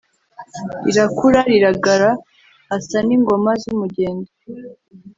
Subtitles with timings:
[0.83, 2.09] rirakura riragara.
[2.75, 4.29] asa n’ingoma z’umugendo